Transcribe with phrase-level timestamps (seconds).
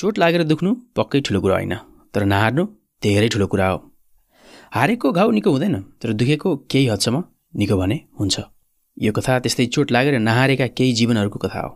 [0.00, 1.72] चोट लागेर दुख्नु पक्कै ठुलो कुरा होइन
[2.16, 2.62] तर नहार्नु
[3.04, 3.78] धेरै ठुलो कुरा हो।
[4.76, 7.20] हारेको घाउ निको हुँदैन तर दुखेको केही हदसम्म
[7.60, 8.40] निको भने हुन्छ।
[8.96, 11.72] यो कथा त्यस्तै चोट लागेर नहारेका केही जीवनहरूको कथा हो।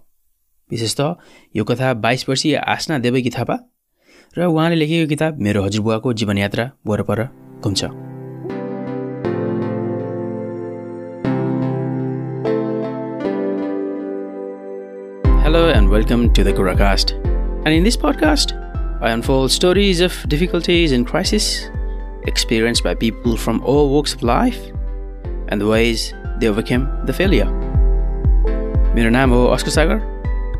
[0.70, 1.20] विशेष त
[1.56, 3.56] यो कथा बाइस वर्षीय आसना देवकी थापा
[4.36, 7.22] र उहाँले लेखेको किताब मेरो हजुरबुवाको जीवनयात्रा वरपर
[7.60, 7.82] घुम्छ।
[15.44, 17.16] Hello and welcome to the Kuracast.
[17.64, 18.52] And in this podcast,
[19.00, 21.70] I unfold stories of difficulties and crises
[22.26, 24.70] experienced by people from all walks of life
[25.48, 27.46] and the ways they overcame the failure.
[28.94, 30.00] Mera naam Oscar Sagar.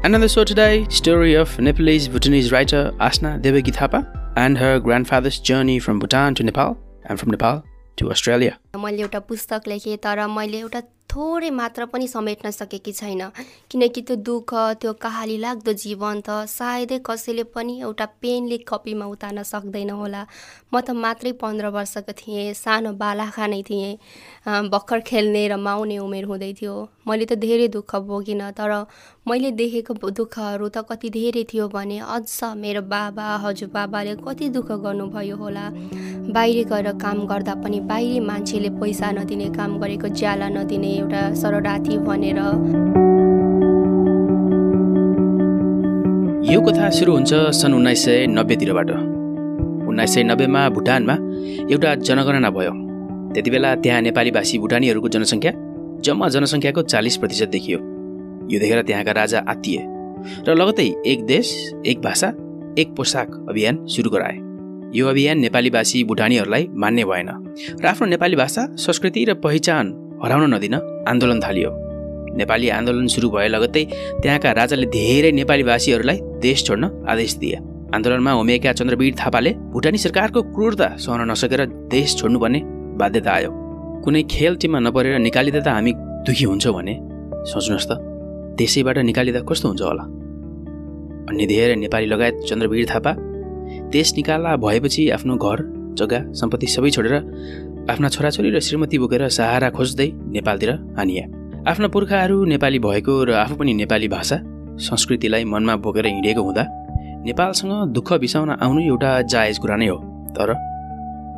[0.03, 5.99] Another show today, story of Nepalese Bhutanese writer Asna Devagithapa and her grandfather's journey from
[5.99, 7.63] Bhutan to Nepal and from Nepal
[7.97, 8.59] to Australia.
[8.77, 10.81] मैले एउटा पुस्तक लेखेँ तर मैले एउटा
[11.11, 13.21] थोरै मात्र पनि समेट्न सकेकी छैन।
[13.71, 19.43] किनकि त्यो दुःख त्यो कहाली लाग्दो जीवन त सायदै कसैले पनि एउटा पेनले कपीमा उतार्न
[19.43, 20.23] सक्दैन होला।
[20.75, 23.95] म त मात्रै पन्ध्र वर्षको थिएँ सानो बालाखा नै थिएँ।
[24.75, 26.75] भर्खर खेल्ने र माउने उमेर हुँदै थियो।
[27.07, 28.73] मैले त धेरै दुःख भोगिनँ तर
[29.29, 32.27] मैले देखेको दुःखहरू त कति धेरै थियो भने अझ
[32.59, 35.67] मेरो बाबा हजुरबाबाले कति दुःख गर्नुभयो होला।
[36.35, 41.99] बाहिर गएर काम गर्दा पनि बाहिरी मान्छेले पैसा नदिने काम गरेको ज्याला नदिने एउटा शरणार्थी
[42.07, 42.39] भनेर।
[46.53, 48.91] यो कथा सुरु हुन्छ सन् उन्नाइस सय नब्बेतिरबाट।
[49.91, 51.15] उन्नाइस सय नब्बेमा भुटानमा
[51.73, 52.73] एउटा जनगणना भयो।
[53.35, 55.53] त्यति बेला त्यहाँ नेपाली भाषी भुटानीहरूको जनसङ्ख्या
[56.07, 57.79] जम्मा जनसङ्ख्याको चालिस प्रतिशत देखियो।
[58.51, 59.83] यो देखेर त्यहाँका राजा आत्तिए
[60.49, 61.47] र लगतै एक देश
[61.87, 62.29] एक भाषा
[62.79, 64.44] एक पोसाक अभियान सुरु गराए।
[64.95, 67.29] यो अभियान नेपाली भाषी भुटानीहरूलाई मान्ने भएन
[67.83, 69.87] र आफ्नो नेपाली भाषा संस्कृति र पहिचान
[70.23, 70.75] हराउन नदिन
[71.09, 71.71] आन्दोलन थालियो।
[72.39, 73.85] नेपाली आन्दोलन सुरु भए लगत्तै
[74.23, 77.59] त्यहाँका राजाले धेरै नेपाली भाषीहरूलाई देश छोड्न आदेश दिए।
[77.91, 82.61] आन्दोलनमा होमिएका चन्द्रवीर थापाले भुटानी सरकारको क्रूरता सहन नसकेर देश छोड्नुपर्ने
[83.03, 83.51] बाध्यता आयो।
[84.07, 86.95] कुनै खेल टिममा नपरेर निकालिँदा त हामी दुखी हुन्छौँ भने?
[87.51, 87.93] सोच्नुहोस् त
[88.59, 90.05] त्यसैबाट निकालिँदा कस्तो हुन्छ होला?
[91.31, 93.13] अन्य धेरै नेपाली लगायत चन्द्रवीर थापा
[93.91, 95.63] देश निकाला भएपछि आफ्नो घर
[95.99, 97.15] जग्गा सम्पत्ति सबै छोडेर
[97.91, 101.25] आफ्ना छोराछोरी र श्रीमती बोकेर सहारा खोज्दै नेपालतिर हानिए
[101.69, 104.39] आफ्ना पुर्खाहरू नेपाली भएको र आफू पनि नेपाली भाषा
[104.77, 106.65] संस्कृतिलाई मनमा बोकेर हिँडेको हुँदा
[107.25, 109.97] नेपालसँग दुःख बिसाउन आउनु एउटा जायज कुरा नै हो।
[110.31, 110.55] तर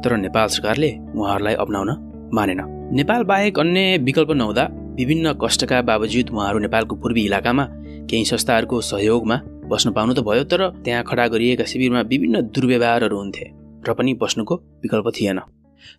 [0.05, 1.91] तर नेपाल सरकारले उहाँहरूलाई अप्नाउन
[2.35, 2.61] मानेन।
[2.93, 7.69] नेपाल बाहेक अन्य विकल्प नहुँदा विभिन्न कष्टका बावजुद उहाँहरू नेपालको पूर्वी इलाकामा
[8.11, 9.41] केही संस्थाहरूको सहयोगमा
[9.71, 13.47] बस्न पाउनु त भयो तर त्यहाँ खडा गरिएका शिविरमा विभिन्न दुर्व्यवहारहरू हुन्थे
[13.83, 15.39] र पनि बस्नुको विकल्प थिएन।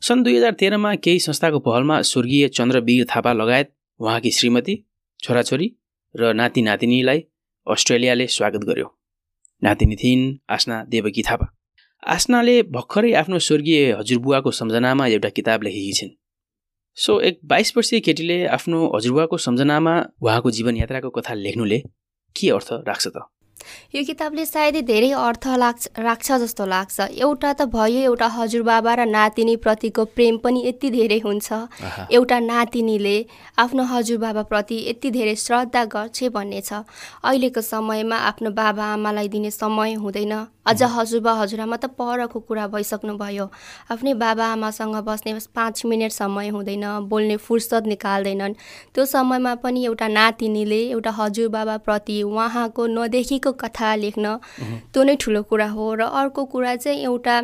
[0.07, 3.67] सन् दुई हजार तेह्रमा केही संस्थाको पहलमा स्वर्गीय चन्द्रवीर थापा लगायत
[3.99, 4.75] उहाँकी श्रीमती
[5.19, 5.67] छोराछोरी
[6.15, 7.19] र नाति नातिनीलाई
[7.67, 8.87] अस्ट्रेलियाले स्वागत गर्यो।
[9.61, 11.51] नातिनी थिइन् आसना देवकी थापा।
[12.03, 16.17] आसनाले भर्खरै आफ्नो स्वर्गीय हजुरबुवाको सम्झनामा एउटा किताब लेखेकी छिन्
[16.97, 21.79] सो एक बाइस वर्षीय केटीले आफ्नो हजुरबुवाको सम्झनामा उहाँको जीवनयात्राको कथा लेख्नुले
[22.35, 23.27] के अर्थ राख्छ त?
[23.95, 29.05] यो किताबले सायदै धेरै अर्थ लाग्छ राख्छ जस्तो लाग्छ। एउटा त भयो एउटा हजुरबाबा र
[29.07, 31.47] नातिनीप्रतिको प्रेम पनि यति धेरै हुन्छ।
[32.11, 33.17] एउटा नातिनीले
[33.57, 36.83] आफ्नो हजुरबाबाप्रति यति धेरै श्रद्धा गर्छ भन्ने छ।
[37.23, 40.33] अहिलेको समयमा आफ्नो बाबा आमालाई दिने समय हुँदैन।
[40.67, 43.45] अझ हजुरबा हजुरआमा त परको कुरा भइसक्नुभयो।
[43.91, 48.53] आफ्नै बाबा आमासँग बस्ने पाँच मिनट समय हुँदैन बोल्ने फुर्सद निकाल्दैनन्।
[48.93, 54.35] त्यो समयमा पनि एउटा नातिनीले एउटा हजुरबाबाप्रति उहाँको नदेखेको कथा लेख्न
[54.93, 57.35] त्यो नै ठुलो कुरा हो र अर्को कुरा चाहिँ एउटा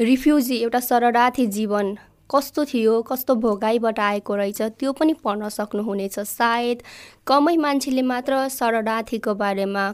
[0.00, 1.96] रिफ्युजी एउटा शरणार्थी जीवन
[2.30, 6.82] कस्तो थियो कस्तो भोगाइबाट आएको रहेछ त्यो पनि पढ्न सक्नुहुनेछ। सायद
[7.26, 9.84] कमै मान्छेले मात्र शरणार्थीको बारेमा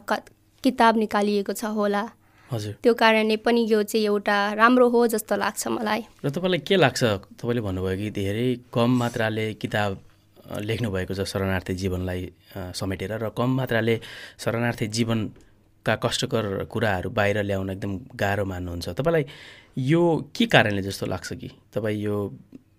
[0.63, 2.03] किताब निकालिएको छ होला।
[2.51, 6.75] हजुर। त्यो कारणले पनि यो चाहिँ एउटा राम्रो हो जस्तो लाग्छ मलाई। र तपाईँलाई के
[6.75, 7.03] लाग्छ?
[7.39, 9.91] तपाईँले भन्नुभयो कि धेरै कम मात्राले किताब
[10.61, 12.21] लेख्नुभएको छ शरणार्थी जीवनलाई
[12.75, 13.95] समेटेर र कम मात्राले
[14.39, 19.25] शरणार्थी जीवनका कष्टकर कुराहरू बाहिर ल्याउन एकदम गाह्रो मान्नुहुन्छ। तपाईँलाई
[19.89, 20.01] यो
[20.35, 21.49] के कारणले जस्तो लाग्छ कि?
[21.73, 22.15] तपाईँ यो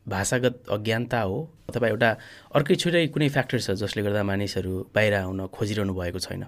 [0.09, 2.11] भाषागत अज्ञानता हो अथवा एउटा
[2.55, 6.45] अर्कै छुट्टै कुनै फ्याक्टर छ जसले गर्दा मानिसहरू बाहिर आउन खोजिरहनु भएको छैन।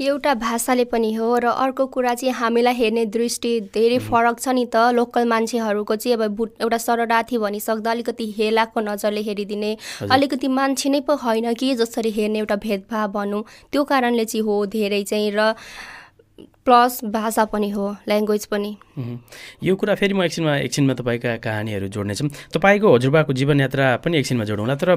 [0.00, 4.64] एउटा भाषाले पनि हो र अर्को कुरा चाहिँ हामीलाई हेर्ने दृष्टि धेरै फरक छ नि
[4.66, 9.70] त। लोकल मान्छेहरूको चाहिँ अब बुट एउटा शरणार्थी भनिसक्दा अलिकति हेलाको नजरले हेरिदिने
[10.10, 14.54] अलिकति मान्छे नै पो होइन कि जसरी हेर्ने एउटा भेदभाव भनौँ। त्यो कारणले चाहिँ हो
[14.66, 15.54] धेरै चाहिँ र
[16.64, 18.70] प्लस भाषा पनि हो ल्याङ्ग्वेज पनि।
[19.62, 24.74] यो कुरा फेरि म एकछिनमा एकछिनमा तपाईँका कहानीहरू जोड्नेछौँ तपाईँको हजुरबाको जीवनयात्रा पनि एकछिनमा जोडौँला
[24.76, 24.90] तर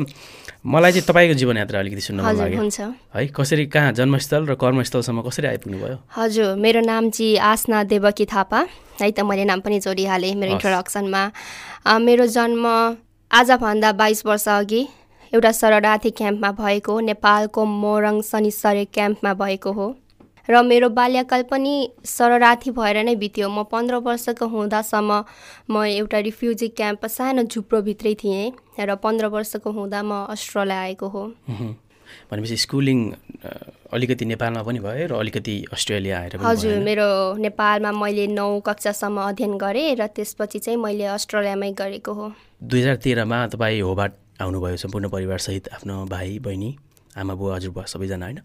[0.66, 2.80] मलाई चाहिँ तपाईँको जीवनयात्रा अलिकति सुन्न लाग्यो। हुन्छ।
[3.16, 8.25] है कसरी कहाँ जन्मस्थल र कर्मस्थलसम्म कसरी आइपुग्नु भयो हजुर मेरो नाम चाहिँ आसना देवकी
[8.28, 8.60] थापा
[9.01, 11.24] है त मैले नाम पनि जोडिहालेँ मेरो। इन्ट्रोडक्सनमा
[12.00, 12.66] मेरो जन्म
[13.31, 14.81] आजभन्दा बाइस वर्ष अघि
[15.34, 19.88] एउटा शरणार्थी क्याम्पमा भएको नेपालको मोरङ शनिसरे क्याम्पमा भएको हो।
[20.50, 21.74] र मेरो बाल्यकाल पनि
[22.06, 25.12] शरणार्थी भएर नै बित्यो म पन्ध्र वर्षको हुँदासम्म
[25.72, 31.24] म एउटा रिफ्युजी क्याम्प सानो झुप्रोभित्रै थिएँ र पन्ध्र वर्षको हुँदा म अस्ट्रेलिया आएको हो।
[32.31, 33.00] भनेपछि स्कुलिङ
[33.94, 36.78] अलिकति नेपालमा पनि भयो र अलिकति अस्ट्रेलिया आएर हजुर?
[36.84, 37.07] मेरो
[37.39, 42.31] नेपालमा मैले नौ कक्षासम्म अध्ययन गरेँ र त्यसपछि चाहिँ मैले अस्ट्रेलियामै गरेको हो
[42.63, 44.12] दुई हजार तेह्रमा तपाईँ होबाट
[44.44, 46.69] आउनुभयो सम्पूर्ण परिवारसहित आफ्नो भाइ बहिनी
[47.16, 48.39] आमा बुवा हजुरबुवा सबैजना होइन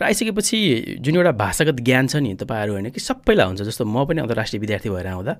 [0.00, 0.58] र आइसकेपछि
[1.00, 4.60] जुन एउटा भाषागत ज्ञान छ नि तपाईँहरू होइन कि सबैलाई हुन्छ। जस्तो म पनि अन्तर्राष्ट्रिय
[4.60, 5.36] विद्यार्थी भएर आउँदा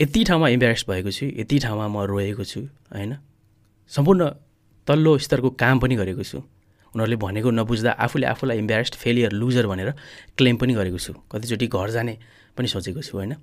[0.00, 2.60] यति ठाउँमा इम्बेरेस भएको छु यति ठाउँमा म रोएको छु
[2.90, 3.16] होइन?
[3.90, 4.30] सम्पूर्ण
[4.86, 6.38] तल्लो स्तरको काम पनि गरेको छु।
[6.94, 9.90] उनीहरूले भनेको नबुझ्दा आफूले आफूलाई इम्बेरेस्ड फेलियर लुजर भनेर
[10.36, 12.18] क्लेम पनि गरेको छु। कतिचोटि घर जाने
[12.56, 13.34] पनि सोचेको छु होइन?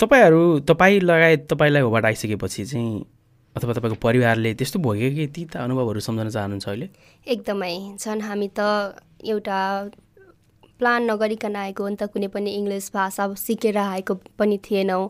[0.00, 3.15] तपाईँहरू तपाईँ लगायत तपाईँलाई होबाट आइसकेपछि चाहिँ
[3.56, 6.88] अथवा तपाईँको परिवारले त्यस्तो भोग्यो कि ती त अनुभवहरू सम्झन चाहनुहुन्छ अहिले?
[7.26, 8.60] एकदमै। झन् हामी त
[9.24, 9.60] एउटा
[10.78, 15.08] प्लान नगरिकन आएको हो नि त कुनै पनि इङ्ग्लिस भाषा सिकेर आएको पनि थिएनौँ।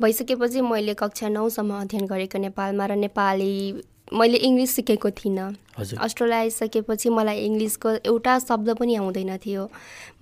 [0.00, 3.52] भइसकेपछि मैले कक्षा नौसम्म अध्ययन गरेको नेपालमा र नेपाली
[4.12, 5.48] मैले इङ्ग्लिस सिकेको थिइनँ।
[5.78, 9.64] हजुर। अस्ट्रेलिया आइसकेपछि मलाई इङ्ग्लिसको एउटा शब्द पनि आउँदैन थियो।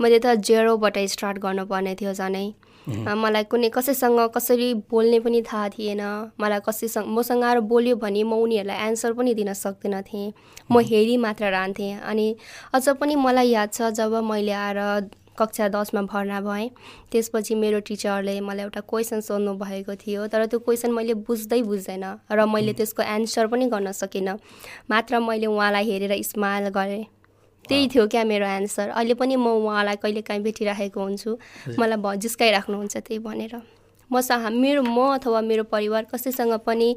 [0.00, 2.46] मैले त जेरोबाट स्टार्ट गर्नुपर्ने थियो झनै।
[2.88, 6.00] मलाई कुनै कसैसँग कसरी बोल्ने पनि थाहा थिएन।
[6.40, 10.32] मलाई कसैसँग मसँग आएर बोल्यो भने म उनीहरूलाई एन्सर पनि दिन सक्दिनँ थिएँ।
[10.70, 12.26] म हेरी मात्र रहन्थेँ अनि
[12.74, 16.68] अझ पनि मलाई याद छ जब मैले आएर कक्षा दसमा भर्ना भएँ
[17.12, 22.04] त्यसपछि मेरो टिचरले मलाई एउटा क्वेसन सोध्नु भएको थियो तर त्यो क्वेसन मैले बुझ्दै बुझ्दैन
[22.32, 24.38] र मैले त्यसको एन्सर पनि गर्न सकिनँ।
[24.90, 27.04] मात्र मैले उहाँलाई हेरेर स्माइल गरेँ।
[27.68, 31.30] त्यही थियो क्या मेरो एन्सर अहिले पनि म उहाँलाई कहिले काहीँ भेटिराखेको हुन्छु।
[31.78, 33.54] मलाई भ जिस्काइराख्नुहुन्छ त्यही भनेर।
[34.10, 36.88] मसँग मेरो म अथवा मेरो परिवार कसैसँग पनि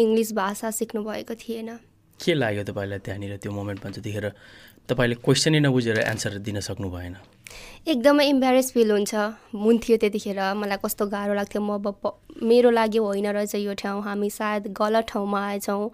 [0.00, 1.68] इङ्ग्लिस भाषा सिक्नु भएको थिएन।
[2.20, 4.26] के लाग्यो तपाईँलाई त्यहाँनिर त्यो मोमेन्टमा जतिखेर
[4.88, 7.16] तपाईँले क्वेसनै नबुझेर एन्सर दिन सक्नु भएन।
[7.88, 9.14] एकदमै इम्बेरेस फिल हुन्छ।
[9.52, 14.30] हुन्थ्यो त्यतिखेर। मलाई कस्तो गाह्रो लाग्थ्यो। म अब मेरो लागि होइन रहेछ यो ठाउँ। हामी
[14.30, 15.88] सायद गलत ठाउँमा आएछौँ।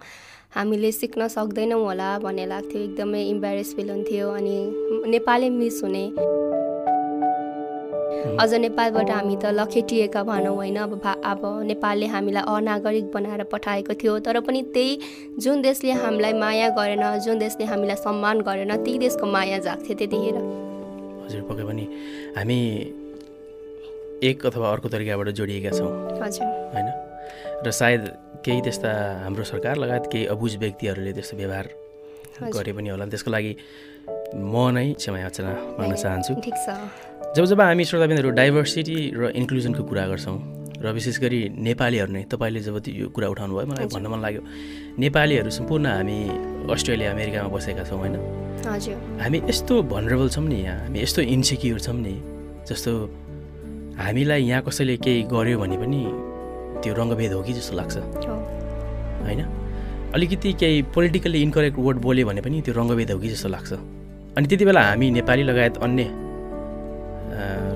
[0.53, 4.55] हामीले सिक्न सक्दैनौँ होला भन्ने लाग्थ्यो। एकदमै इम्बेरेस फिल हुन्थ्यो अनि
[5.07, 6.05] नेपाली मिस हुने।
[8.35, 13.93] अझ नेपालबाट हामी त लखेटिएका भनौँ होइन अब भा अब नेपालले हामीलाई अनागरिक बनाएर पठाएको
[13.95, 14.99] थियो। तर पनि त्यही
[15.39, 20.35] जुन देशले हामीलाई माया गरेन जुन देशले हामीलाई सम्मान गरेन त्यही देशको माया जाग्थ्यो त्यतिखेर।
[21.23, 21.85] हजुर पक्कै पनि।
[22.35, 22.59] हामी
[24.29, 26.91] एक अथवा अर्को तरिकाबाट जोडिएका छौँ। हजुर। होइन?
[27.65, 28.01] र सायद
[28.45, 28.91] केही त्यस्ता
[29.23, 31.67] हाम्रो सरकार लगायत केही अबुझ व्यक्तिहरूले त्यस्तो व्यवहार।
[32.41, 33.53] गरे पनि होला। त्यसको लागि
[34.33, 36.33] म नै क्षमा याचना माग्न चाहन्छु।
[37.37, 40.37] जब जब हामी श्रोताबिन्दहरू डाइभर्सिटी र इन्क्लुजनको कुरा गर्छौँ
[40.81, 44.41] र विशेष गरी नेपालीहरू नै तपाईँले जब यो कुरा उठाउनु भयो मलाई भन्न मन लाग्यो।
[44.97, 46.17] नेपालीहरू सम्पूर्ण हामी
[46.65, 48.15] अस्ट्रेलिया अमेरिकामा बसेका छौँ होइन?
[49.21, 52.15] हामी यस्तो भनरेबल छौँ नि यहाँ हामी यस्तो इन्सेक्युर छौँ नि
[52.65, 52.91] जस्तो
[54.01, 56.01] हामीलाई यहाँ कसैले केही गर्यो भने पनि
[56.83, 57.95] त्यो रङ्गभेद हो कि जस्तो लाग्छ?
[59.25, 59.41] होइन?
[60.15, 63.71] अलिकति केही पोलिटिकल्ली इन्करेक्ट वर्ड बोल्यो भने पनि त्यो रङ्गभेद हो कि जस्तो लाग्छ।
[64.37, 66.03] अनि त्यति बेला हामी नेपाली लगायत अन्य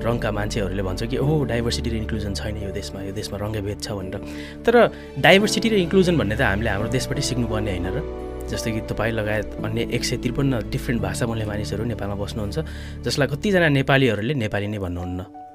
[0.04, 3.88] रङका मान्छेहरूले भन्छ कि ओहो डाइभर्सिटी र इन्क्लुजन छैन यो देशमा यो देशमा रङ्गभेद छ
[3.98, 4.20] भनेर।
[4.62, 4.74] तर
[5.18, 7.98] डाइभर्सिटी र इन्क्लुजन भन्ने त हामीले हाम्रो देशबाटै सिक्नुपर्ने होइन र।
[8.46, 12.56] जस्तो कि तपाईँ लगायत अन्य एक सय त्रिपन्न डिफ्रेन्ट भाषा बोल्ने मानिसहरू नेपालमा बस्नुहुन्छ
[13.02, 15.45] जसलाई कतिजना नेपालीहरूले नेपाली नै भन्नुहुन्न।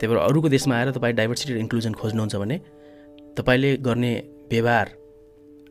[0.00, 2.56] त्यही भएर अरूको देशमा आएर तपाईँ डाइभर्सिटी र इन्क्लुजन खोज्नुहुन्छ भने
[3.36, 4.12] तपाईँले गर्ने
[4.48, 4.86] व्यवहार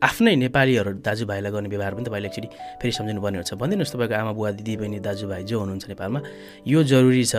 [0.02, 2.48] आफ्नै नेपालीहरू दाजुभाइलाई गर्ने व्यवहार पनि तपाईँले एकचोटि
[2.80, 6.20] फेरि सम्झिनु पर्ने हुन्छ। भनिदिनुहोस् तपाईँको आमा बुवा दिदी बहिनी दाजुभाइ जो हुनुहुन्छ नेपालमा
[6.64, 7.34] यो जरुरी छ।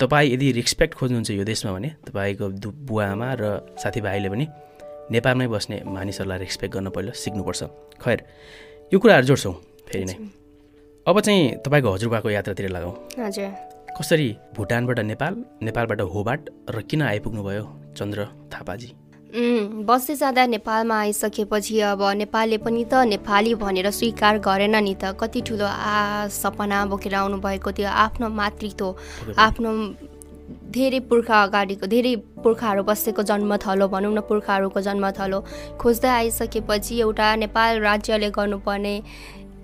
[0.00, 2.46] तपाईँ यदि रेस्पेक्ट खोज्नुहुन्छ यो देशमा भने तपाईँको
[2.88, 3.44] बुवा आमा र
[3.78, 4.46] साथीभाइले पनि
[5.14, 7.60] नेपालमै बस्ने मानिसहरूलाई रेस्पेक्ट गर्न पहिला सिक्नुपर्छ।
[7.96, 8.18] खैर
[8.92, 9.54] यो कुराहरू जोड्छौँ
[9.88, 10.16] फेरि नै।
[11.06, 13.48] अब चाहिँ तपाईँको हजुरबाको यात्रातिर लगाउँ हजुर।
[13.98, 17.64] कसरी भुटानबाट नेपाल नेपालबाट होबाट र किन आइपुग्नु भयो
[17.98, 18.88] चन्द्र थापाजी?
[19.88, 25.40] बस्दै जाँदा नेपालमा आइसकेपछि अब नेपालले पनि त नेपाली भनेर स्वीकार गरेन नि त। कति
[25.46, 28.86] ठुलो आ सपना बोकेर आउनुभएको थियो आफ्नो मातृत्व
[29.38, 29.70] आफ्नो
[30.74, 35.38] धेरै पुर्खा अगाडिको धेरै पुर्खाहरू बसेको जन्मथलो भनौँ न पुर्खाहरूको जन्मथलो।
[35.78, 38.94] खोज्दै आइसकेपछि एउटा नेपाल राज्यले गर्नुपर्ने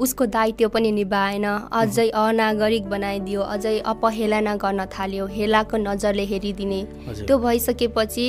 [0.00, 6.80] उसको दायित्व पनि निभाएन। अझै अनागरिक बनाइदियो अझै अपहेलना गर्न थाल्यो हेलाको नजरले हेरिदिने।
[7.26, 8.26] त्यो भइसकेपछि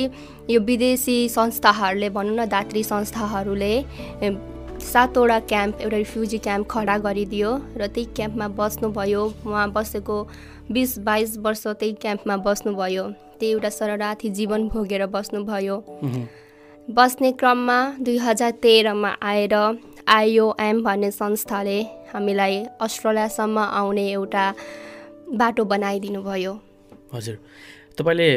[0.50, 3.74] यो विदेशी संस्थाहरूले भनौँ न दात्री संस्थाहरूले
[4.82, 10.16] सातवटा क्याम्प एउटा रिफ्युजी क्याम्प खडा गरिदियो र त्यही क्याम्पमा बस्नुभयो। उहाँ बसेको
[10.70, 13.04] बिस बाइस वर्ष त्यही क्याम्पमा बस्नुभयो।
[13.38, 15.76] त्यही एउटा शरणार्थी जीवन भोगेर बस्नुभयो।
[16.88, 19.54] बस्ने क्रममा दुई हजार तेह्रमा आएर
[20.08, 21.78] आइओएम भन्ने संस्थाले
[22.12, 24.44] हामीलाई अस्ट्रेलियासम्म आउने एउटा
[25.36, 26.52] बाटो बनाइदिनु भयो।
[27.14, 27.36] हजुर।
[27.98, 28.28] तपाईँले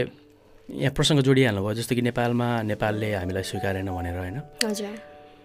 [0.70, 4.38] यहाँ प्रसङ्ग जोडिहाल्नु भयो जस्तो कि नेपालमा नेपालले हामीलाई स्वीकारेन भनेर होइन?
[4.68, 4.94] हजुर।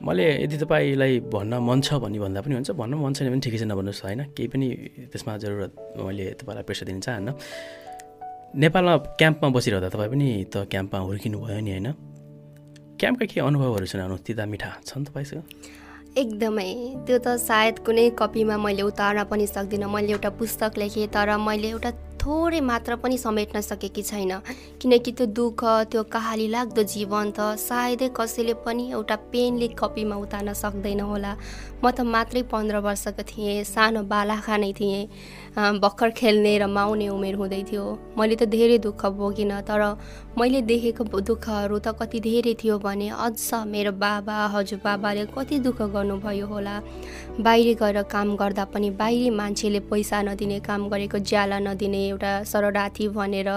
[0.02, 3.58] मैले यदि तपाईँलाई भन्न मन छ भन्ने भन्दा पनि हुन्छ भन्न मन छैन भने ठिकै
[3.58, 4.20] छ नभन्नुहोस् होइन?
[4.34, 4.66] केही पनि
[5.14, 7.28] त्यसमा जरुरत मैले तपाईँलाई प्रेसर दिन चाहन्न।
[8.56, 11.88] नेपालमा क्याम्पमा बसिरहँदा तपाईँ पनि त क्याम्पमा हुर्किनु भयो नि होइन?
[12.98, 15.85] क्याम्पका के अनुभवहरू सुनाउनु तिता मिठा छन् तपाईँसँग?
[16.16, 16.68] एकदमै।
[17.06, 21.68] त्यो त सायद कुनै कपीमा मैले उतार्न पनि सक्दिनँ। मैले एउटा पुस्तक लेखेँ तर मैले
[21.70, 21.90] एउटा
[22.26, 24.32] थोरै मात्र पनि समेट्न सकेकी छैन।
[24.82, 30.52] किनकि त्यो दुःख त्यो कहाली लाग्दो जीवन त सायदै कसैले पनि एउटा पेनले कपीमा उतार्न
[30.52, 31.32] सक्दैन होला।
[31.82, 35.06] म त मात्रै पन्ध्र वर्षको थिएँ सानो बालाखा नै थिएँ।
[35.78, 37.84] भर्खर खेल्ने र माउने उमेर हुँदै थियो।
[38.18, 39.82] मैले त धेरै दुःख भोगिनँ तर
[40.34, 43.38] मैले देखेको दुःखहरू त कति धेरै थियो भने अझ
[43.70, 46.74] मेरो बाबा हजुरबाबाले कति दुःख गर्नुभयो होला।
[47.40, 53.08] बाहिर गएर काम गर्दा पनि बाहिरी मान्छेले पैसा नदिने काम गरेको ज्याला नदिने एउटा शरणार्थी
[53.12, 53.48] भनेर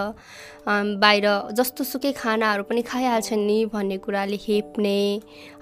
[0.99, 4.99] बाहिर जस्तो सुकै खानाहरू पनि खाइहाल्छन् नि भन्ने कुराले हेप्ने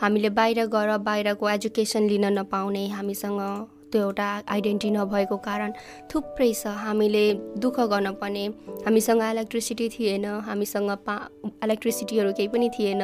[0.02, 3.42] हामीले बाहिर गएर बाहिरको एजुकेसन लिन नपाउने हामीसँग।
[3.92, 5.72] त्यो एउटा आइडेन्टिटी नभएको कारण
[6.12, 7.24] थुप्रै छ। हामीले
[7.64, 8.46] दुःख गर्न पर्ने।
[8.86, 11.16] हामीसँग इलेक्ट्रिसिटी थिएन। हामीसँग पा
[11.64, 13.02] इलेक्ट्रिसिटीहरू केही पनि थिएन।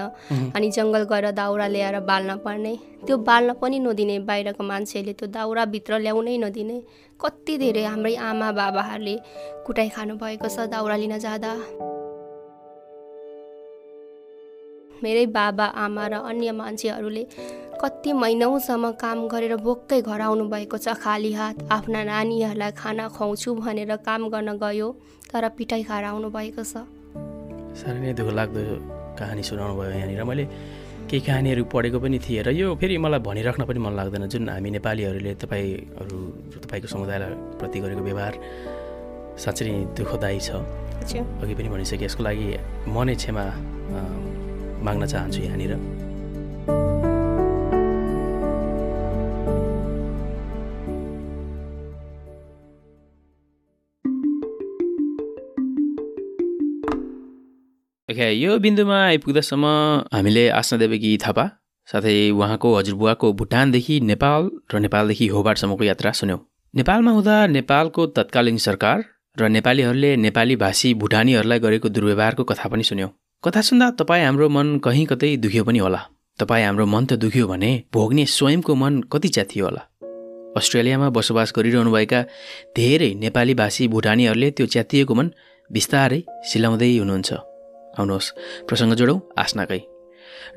[0.55, 2.73] अनि जङ्गल गएर दाउरा ल्याएर बाल्न पर्ने।
[3.05, 6.77] त्यो बाल्न पनि नदिने बाहिरको मान्छेले त्यो दाउराभित्र ल्याउनै नदिने।
[7.19, 9.15] कति धेरै हाम्रै आमा बाबाहरूले
[9.65, 11.51] कुटाइ खानुभएको छ दाउरा लिन जाँदा।
[15.03, 17.23] मेरै बाबा आमा र अन्य मान्छेहरूले
[17.81, 23.49] कति महिनौसम्म काम गरेर बोक्कै घर आउनु भएको छ। खाली हात आफ्ना नानीहरूलाई खाना खुवाउँछु
[23.59, 24.87] भनेर काम गर्न गयो
[25.31, 26.87] तर पिटाइ खाएर आउनु भएको छ।
[27.79, 28.61] साह्रै नै दुःख लाग्दो
[29.19, 30.45] कहानी सुनाउनु भयो यहाँनिर। मैले
[31.09, 34.69] केही कहानीहरू पढेको पनि थिएँ र यो फेरि मलाई भनिराख्न पनि मन लाग्दैन। जुन हामी
[34.79, 36.17] नेपालीहरूले तपाईँहरू
[36.63, 38.33] तपाईँको समुदायलाई प्रति गरेको व्यवहार
[39.43, 40.49] साँच्चै नै दुःखदायी छ।
[41.43, 42.45] अघि पनि भनिसकेँ यसको लागि
[42.87, 43.43] म नै क्षमा
[44.83, 45.73] माग्न चाहन्छु यहाँनिर।
[58.33, 59.65] यो बिन्दुमा आइपुग्दासम्म
[60.13, 61.45] हामीले आसना देवकी थापा
[61.87, 64.41] साथै उहाँको हजुरबुवाको भुटानदेखि नेपाल
[64.73, 66.39] र नेपालदेखि होबारसम्मको यात्रा सुन्यौँ।
[66.73, 69.03] नेपालमा हुँदा नेपालको तत्कालीन सरकार
[69.37, 73.11] र नेपालीहरूले नेपाली भाषी भुटानीहरूलाई गरेको दुर्व्यवहारको कथा पनि सुन्यौँ।
[73.45, 75.99] कथा सुन्दा तपाईँ हाम्रो मन कहीँ कतै दुख्यो पनि होला।
[76.39, 79.81] तपाईँ हाम्रो मन त दुख्यो भने भोग्ने स्वयंको मन कति च्यातियो होला।
[80.55, 82.21] अस्ट्रेलियामा बसोबास गरिरहनुभएका
[82.77, 85.27] धेरै नेपाली भाषी भुटानीहरूले त्यो च्यातिएको मन
[85.69, 87.31] बिस्तारै सिलाउँदै हुनुहुन्छ।
[87.99, 88.31] आउनुहोस्
[88.67, 89.81] प्रसङ्ग जोडौँ आस्नाकै।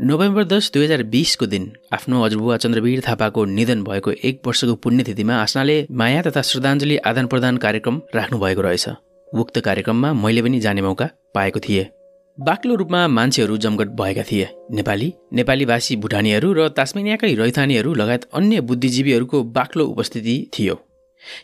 [0.06, 5.34] नोभेम्बर दस दुई हजार बिसको दिन आफ्नो हजुरबुवा चन्द्रवीर थापाको निधन भएको एक वर्षको पुण्यतिथिमा
[5.42, 8.86] आस्नाले माया तथा श्रद्धाञ्जली आदान प्रदान कार्यक्रम राख्नुभएको रहेछ।
[9.34, 11.95] उक्त कार्यक्रममा मैले पनि जाने मौका पाएको थिएँ।
[12.38, 18.60] बाक्लो रूपमा मान्छेहरू जमघट भएका थिए। नेपाली नेपाली भाषी भुटानीहरू र तास्मेनियाकै रैथानीहरू लगायत अन्य
[18.60, 20.74] बुद्धिजीवीहरूको बाक्लो उपस्थिति थियो।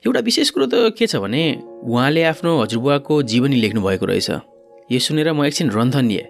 [0.06, 1.42] एउटा विशेष कुरो त के छ भने
[1.88, 4.30] उहाँले आफ्नो हजुरबुवाको जीवनी लेख्नु भएको रहेछ।
[4.92, 6.28] यो सुनेर म एकछिन रन्थनिए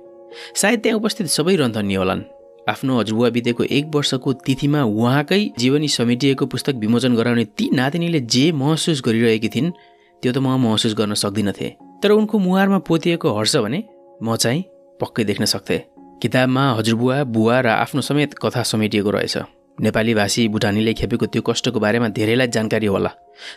[0.55, 2.23] सायद त्यहाँ उपस्थित सबै रन्थनिए होलान्।
[2.71, 8.45] आफ्नो हजुरबुवा बितेको एक वर्षको तिथिमा उहाँकै जीवनी समेटिएको पुस्तक विमोचन गराउने ती नातिनीले जे
[8.55, 9.75] महसुस गरिरहेकी थिइन्
[10.23, 13.83] त्यो त म महसुस गर्न सक्दिनथे। तर उनको मुहारमा पोतिएको हर्ष भने
[14.23, 14.63] म चाहिँ
[15.01, 15.81] पक्कै देख्न सक्थेँ।
[16.23, 19.37] किताबमा हजुरबुवा बुवा र आफ्नो समेत कथा समेटिएको रहेछ।
[19.81, 23.11] नेपाली भाषी भुटानीले खेपेको त्यो कष्टको बारेमा धेरैलाई जानकारी होला।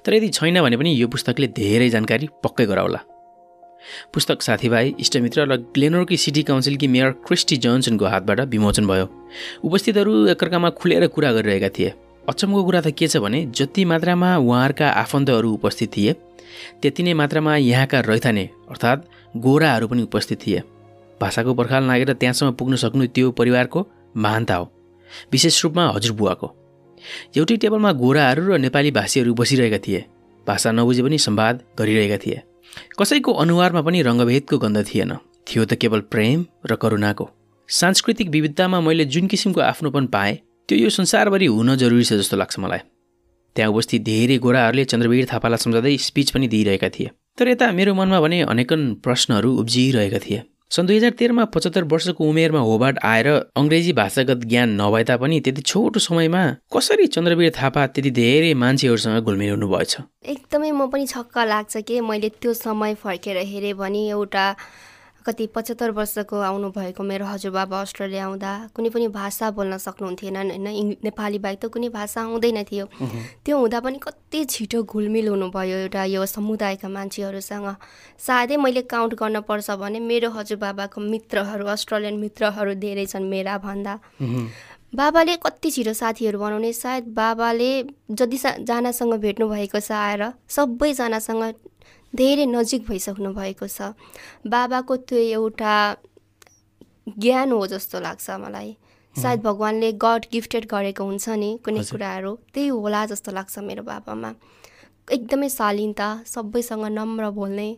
[0.05, 2.99] तर यदि छैन भने पनि यो पुस्तकले धेरै जानकारी पक्कै गराउला।
[4.13, 9.05] पुस्तक साथीभाइ इष्टमित्र र ग्लेनोरकी सिटी काउन्सिलकी मेयर क्रिस्टी जोन्सनको हातबाट विमोचन भयो।
[9.63, 11.93] उपस्थितहरू एकअर्कामा खुलेर कुरा गरिरहेका थिए।
[12.29, 16.13] अचम्मको कुरा त के छ भने जति मात्रामा उहाँहरूका आफन्तहरू उपस्थित थिए
[16.81, 20.61] त्यति नै मात्रामा यहाँका रैथाने अर्थात् गोराहरू पनि उपस्थित थिए।
[21.21, 23.85] भाषाको पर्खाल नागेर त्यहाँसम्म पुग्न सक्नु त्यो परिवारको
[24.17, 24.71] महानता हो
[25.31, 26.47] विशेष रूपमा हजुरबुवाको
[27.37, 30.03] एउटै टेबलमा गोराहरू र नेपाली भाषीहरू बसिरहेका थिए।
[30.47, 32.41] भाषा नबुझे पनि सम्वाद गरिरहेका थिए।
[32.99, 35.11] कसैको अनुहारमा पनि रङ्गभेदको गन्ध थिएन।
[35.47, 37.25] थियो त केवल प्रेम र करुणाको।
[37.69, 40.35] सांस्कृतिक विविधतामा मैले जुन किसिमको आफ्नोपन पाएँ
[40.69, 42.79] त्यो यो संसारभरि हुन जरुरी छ जस्तो लाग्छ मलाई।
[43.55, 48.19] त्यहाँ उपस्थित धेरै गोराहरूले चन्द्रवीर थापालाई सम्झाउँदै स्पिच पनि दिइरहेका थिए। तर यता मेरो मनमा
[48.21, 53.91] भने अनेकन प्रश्नहरू उब्जिरहेका थिए। सन् दुई हजार तेह्रमा पचहत्तर वर्षको उमेरमा होबार्ड आएर अङ्ग्रेजी
[53.93, 59.93] भाषागत ज्ञान नभए तापनि त्यति छोटो समयमा कसरी चन्द्रवीर थापा त्यति धेरै मान्छेहरूसँग घुलमिलाउनु भएछ
[60.25, 64.45] एकदमै म पनि छक्क लाग्छ कि मैले त्यो समय फर्केर हेरेँ भने एउटा
[65.25, 70.67] कति पचहत्तर वर्षको आउनुभएको मेरो हजुरबाबा अस्ट्रेलिया आउँदा कुनै पनि भाषा बोल्न सक्नुहुन्थेन होइन
[71.03, 72.85] नेपाली बाहेक त कुनै भाषा आउँदैन थियो।
[73.45, 77.67] त्यो हुँदा पनि कति छिटो घुलमिल हुनुभयो एउटा यो समुदायका मान्छेहरूसँग।
[78.19, 83.99] सायदै मैले काउन्ट गर्न पर्छ भने मेरो हजुरबाबाको मित्रहरू अस्ट्रेलियन मित्रहरू धेरै छन् मेरा भन्दा
[84.93, 87.71] बाबाले कति छिटो साथीहरू बनाउने सायद बाबाले
[88.11, 91.43] जति जनासँग भेट्नु भएको छ आएर सबैजनासँग
[92.15, 93.93] धेरै नजिक भइसक्नु भएको छ।
[94.47, 95.75] बाबाको त्यो एउटा
[97.19, 98.75] ज्ञान हो जस्तो लाग्छ मलाई।
[99.15, 104.31] सायद भगवान्ले गड गिफ्टेड गरेको हुन्छ नि कुनै कुराहरू त्यही होला जस्तो लाग्छ मेरो बाबामा।
[105.07, 107.69] एकदमै शालीनता सबैसँग नम्र बोल्ने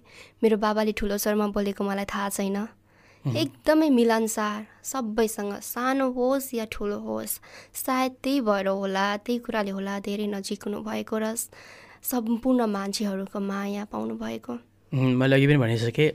[0.44, 2.58] मेरो बाबाले ठुलो स्वरमा बोलेको मलाई थाहा छैन।
[3.25, 7.34] एकदमै मिलनसार सबैसँग सानो होस् या ठुलो होस्
[7.75, 11.36] सायद त्यही भएर होला त्यही कुराले होला धेरै नजिक हुनुभएको र
[12.03, 14.53] सम्पूर्ण मान्छेहरूको माया पाउनुभएको।
[14.91, 16.09] मैले अघि पनि भनिसकेँ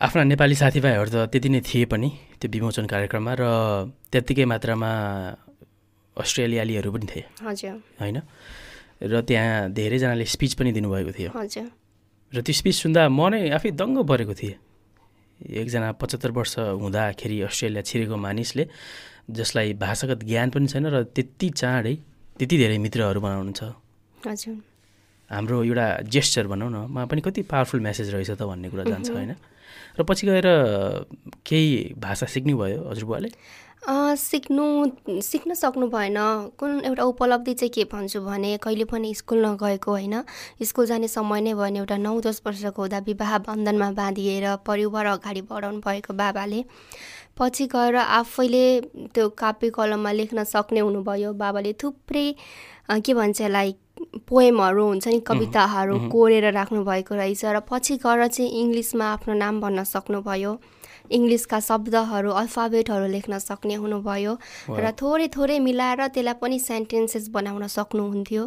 [0.00, 2.08] आफ्ना नेपाली साथीभाइहरू त त्यति नै थिए पनि
[2.38, 3.44] त्यो विमोचन कार्यक्रममा र
[4.12, 4.90] त्यत्तिकै मात्रामा
[6.16, 8.18] अस्ट्रेलियालीहरू पनि थिए। हजुर। होइन?
[9.02, 11.66] र त्यहाँ धेरैजनाले स्पिच पनि दिनुभएको थियो। हजुर।
[12.32, 14.56] र त्यो स्पिच सुन्दा म नै आफै दङ्ग परेको थिएँ।
[15.38, 18.64] एकजना पचहत्तर वर्ष हुँदाखेरि अस्ट्रेलिया छिरेको मानिसले
[19.30, 21.94] जसलाई भाषागत ज्ञान पनि छैन र त्यति चाँडै
[22.38, 23.62] त्यति धेरै मित्रहरू बनाउनुहुन्छ।
[24.28, 24.56] हजुर
[25.30, 29.10] हाम्रो एउटा जेस्चर भनौँ न मा पनि कति पावरफुल मेसेज रहेछ त भन्ने कुरा जान्छ
[29.10, 29.34] होइन।
[29.98, 30.46] र पछि गएर
[31.44, 33.30] केही भाषा सिक्नु भयो हजुरबुवाले
[34.18, 34.64] सिक्नु
[35.22, 36.16] सिक्न सक्नु भएन।
[36.58, 40.14] कुन एउटा उपलब्धि चाहिँ के भन्छु भने कहिले पनि स्कुल नगएको होइन।
[40.62, 45.42] स्कुल जाने समय नै भने एउटा नौ दस वर्षको हुँदा विवाह बन्धनमा बाँधिएर परिवार अगाडि
[45.46, 46.64] बढाउनु भएको बाबाले।
[47.38, 48.64] पछि गएर आफैले
[49.14, 52.26] त्यो कापी कलममा लेख्न सक्ने हुनुभयो। बाबाले थुप्रै
[52.88, 53.74] के भन्छ यसलाई
[54.28, 59.84] पोएमहरू हुन्छ नि कविताहरू कोरेर राख्नुभएको रहेछ र पछि गएर चाहिँ इङ्ग्लिसमा आफ्नो नाम भन्न
[59.84, 60.52] सक्नुभयो।
[61.08, 64.32] इङ्ग्लिसका शब्दहरू अल्फाबेटहरू लेख्न सक्ने हुनुभयो
[64.70, 68.44] र थोरै थोरै मिलाएर त्यसलाई पनि सेन्टेन्सेस बनाउन सक्नुहुन्थ्यो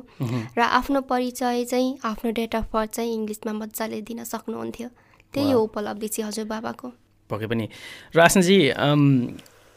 [0.57, 4.87] र आफ्नो परिचय चाहिँ आफ्नो डेट अफ बर्थ चाहिँ इङ्ग्लिसमा मजाले दिन सक्नुहुन्थ्यो।
[5.33, 6.87] त्यही हो उपलब्धि चाहिँ हजुर बाबाको।
[7.29, 7.65] पक्कै पनि।
[8.15, 8.57] र आसनजी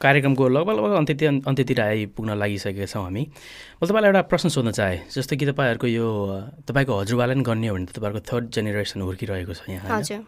[0.05, 5.01] कार्यक्रमको लगभग लगभग अन्त्यतिर अन्त्यतिर आइपुग्न लागिसकेका छौँ हामी। म तपाईँलाई एउटा प्रश्न सोध्न चाहेँ
[5.11, 6.07] जस्तो कि तपाईँहरूको यो
[6.69, 10.23] तपाईँको हजुरबालाई पनि गर्ने हो भने तपाईँहरूको थर्ड जेनेरेसन हुर्किरहेको छ यहाँ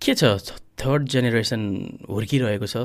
[0.00, 0.24] के छ
[0.80, 1.60] थर्ड जेनेरेसन
[2.08, 2.76] हुर्किरहेको छ?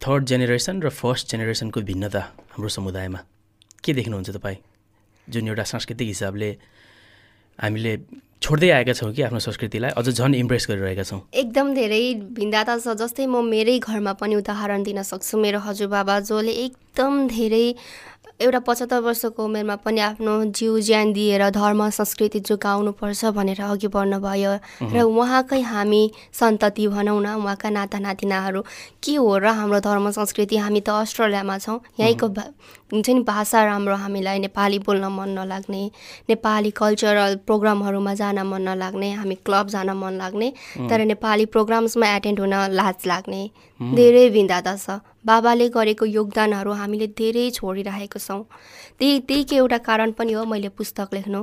[0.00, 2.20] थर्ड जेनेरेसन र फर्स्ट जेनेरेसनको भिन्नता
[2.52, 3.20] हाम्रो समुदायमा
[3.84, 4.58] के देख्नुहुन्छ तपाईँ?
[5.28, 6.50] जुन एउटा सांस्कृतिक हिसाबले
[7.58, 7.92] हामीले
[8.42, 9.90] छोड्दै आएका छौँ कि आफ्नो संस्कृतिलाई?
[9.94, 12.02] अझ झन् इम्प्रेस गरिरहेका छौँ। एकदम धेरै
[12.34, 17.66] भिन्नता छ। जस्तै म मेरै घरमा पनि उदाहरण दिन सक्छु। मेरो हजुरबाबा जसले एकदम धेरै
[18.42, 24.52] एउटा पचहत्तर वर्षको उमेरमा पनि आफ्नो जिउ ज्यान दिएर धर्म संस्कृति जोगाउनुपर्छ भनेर अघि बढ्नुभयो।
[24.82, 26.02] र उहाँकै हामी
[26.34, 28.60] सन्तति भनौँ न उहाँका नाता नातिनाहरू
[29.02, 30.56] के हो र हाम्रो धर्म संस्कृति?
[30.56, 32.26] हामी त अस्ट्रेलियामा छौँ। यहीँको
[32.92, 35.82] हुन्छ नि भाषा राम्रो हामीलाई नेपाली बोल्न मन नलाग्ने
[36.28, 40.52] नेपाली कल्चरल प्रोग्रामहरूमा जान मन नलाग्ने हामी क्लब जान मन लाग्ने
[40.90, 43.42] तर नेपाली प्रोग्राम्समा एटेन्ड हुन लाज लाग्ने।
[43.80, 48.42] धेरै भिन्नता छ। बाबाले गरेको योगदानहरू हामीले धेरै छोडिरहेको छौँ।
[48.98, 51.42] त्यही त्यहीको एउटा कारण पनि हो मैले पुस्तक लेख्नु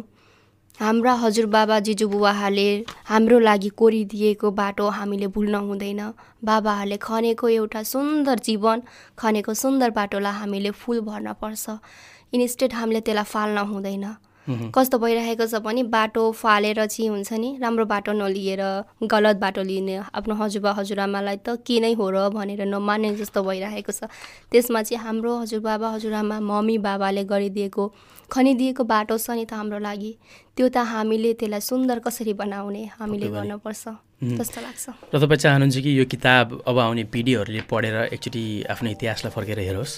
[0.79, 2.67] हाम्रा हजुरबाबा जिजुबुवाहरूले
[3.05, 6.01] हाम्रो लागि कोरिदिएको बाटो हामीले भुल्न हुँदैन।
[6.43, 8.81] बाबाहरूले खनेको एउटा सुन्दर जीवन
[9.17, 11.65] खनेको सुन्दर बाटोलाई हामीले फुल भर्नपर्छ
[12.33, 14.05] इन्स्टेड हामीले त्यसलाई फाल्न हुँदैन।
[14.47, 18.61] कस्तो भइरहेको छ भने बाटो फालेर चाहिँ हुन्छ नि राम्रो बाटो नलिएर
[19.05, 23.91] गलत बाटो लिने आफ्नो हजुरबा हजुरआमालाई त के नै हो र भनेर नमान्ने जस्तो भइरहेको
[23.91, 24.09] छ।
[24.49, 27.83] त्यसमा चाहिँ हाम्रो हजुरबाबा हजुरआमा मम्मी बाबाले गरिदिएको
[28.33, 30.11] खनिदिएको बाटो छ नि त हाम्रो लागि।
[30.57, 33.83] त्यो त हामीले त्यसलाई सुन्दर कसरी बनाउने हामीले गर्नुपर्छ।
[34.19, 39.31] जस्तो लाग्छ। र तपाईँ चाहनुहुन्छ कि यो किताब अब आउने पिँढीहरूले पढेर एकचोटि आफ्नो इतिहासलाई
[39.31, 39.93] फर्केर हेरोस्?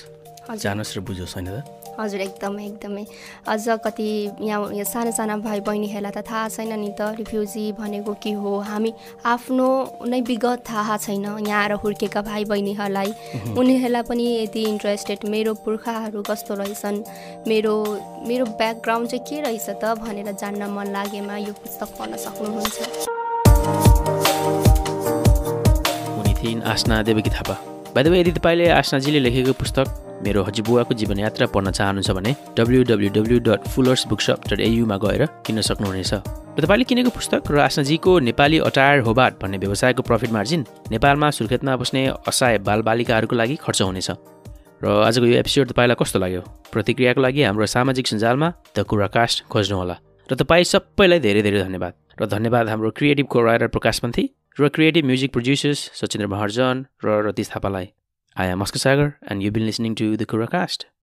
[0.60, 1.81] जानुहोस् र बुझोस् होइन त?
[2.00, 3.06] हजुर एकदमै एकदमै।
[3.48, 4.08] अझ कति
[4.42, 8.52] यहाँ यहाँ साना साना भाइ बहिनीहरूलाई त थाहा छैन नि त रिफ्युजी भनेको के हो?
[8.70, 8.94] हामी
[9.26, 9.68] आफ्नो
[10.08, 13.10] नै विगत थाहा छैन। यहाँ आएर हुर्केका भाइ बहिनीहरूलाई
[13.58, 16.98] उनीहरूलाई पनि यति इन्ट्रेस्टेड मेरो पुर्खाहरू कस्तो रहेछन्?
[17.48, 17.76] मेरो
[18.28, 22.78] मेरो ब्याकग्राउन्ड चाहिँ के रहेछ त भनेर जान्न मन लागेमा यो पुस्तक पढ्न सक्नुहुन्छ।
[26.20, 27.56] उनी थिइन् आसना देवकी थापा।
[27.96, 29.88] भाइ यदि तपाईँले आसनाजीले लेखेको पुस्तक
[30.22, 35.26] मेरो हजुरबुवाको जीवनयात्रा पढ्न चाहनुहुन्छ भने W W W dot Fullers bookshop dot एयुमा गएर
[35.46, 36.14] किन्न सक्नुहुनेछ।
[36.52, 41.76] र तपाईँले किनेको पुस्तक र आसनाजीको नेपाली अटायर होबाट भन्ने व्यवसायको प्रफिट मार्जिन नेपालमा सुर्खेतमा
[41.82, 44.10] बस्ने असहाय बालबालिकाहरूको लागि खर्च हुनेछ।
[44.84, 46.42] र आजको यो एपिसोड तपाईँलाई कस्तो लाग्यो?
[46.74, 49.96] प्रतिक्रियाको लागि हाम्रो सामाजिक सञ्जालमा द कुराकास्ट खोज्नुहोला।
[50.30, 54.24] र तपाईँ सबैलाई धेरै धेरै धन्यवाद। र धन्यवाद हाम्रो क्रिएटिभ को राइटर प्रकाश पन्थी
[54.60, 57.88] र creative music producers Sachindra Maharjan र रतिश थापालाई।
[58.36, 60.86] I am Oscar Sagar, and you've been listening to the Kura Cast.